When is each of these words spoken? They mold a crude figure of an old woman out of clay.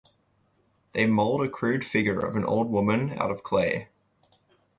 They 0.93 1.05
mold 1.05 1.43
a 1.43 1.47
crude 1.47 1.85
figure 1.85 2.19
of 2.21 2.35
an 2.35 2.43
old 2.43 2.71
woman 2.71 3.11
out 3.19 3.29
of 3.29 3.43
clay. 3.43 3.89